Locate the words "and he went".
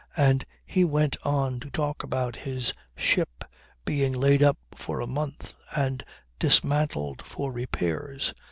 0.17-1.15